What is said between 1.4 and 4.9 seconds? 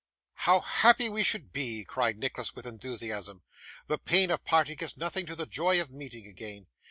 be!' cried Nicholas with enthusiasm. 'The pain of parting